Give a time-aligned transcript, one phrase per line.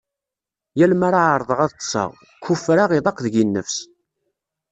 [0.79, 2.09] Yal mi ara ɛerḍeɣ ad ṭseɣ,
[2.43, 3.77] kufreɣ iḍaq deg-i nnefs.